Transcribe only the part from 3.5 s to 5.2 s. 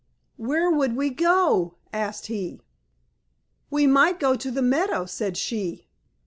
"We might go to the meadow,"